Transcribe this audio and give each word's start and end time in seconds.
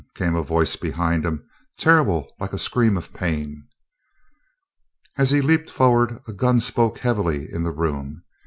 came 0.15 0.33
a 0.33 0.41
voice 0.41 0.75
behind 0.75 1.23
him, 1.23 1.47
terrible, 1.77 2.33
like 2.39 2.53
a 2.53 2.57
scream 2.57 2.97
of 2.97 3.13
pain. 3.13 3.67
As 5.15 5.29
he 5.29 5.41
leaped 5.41 5.69
forward 5.69 6.23
a 6.27 6.33
gun 6.33 6.59
spoke 6.59 6.97
heavily 6.97 7.45
in 7.53 7.61
the 7.61 7.69
room. 7.71 8.23